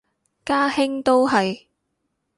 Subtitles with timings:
[0.43, 1.67] 家兄都係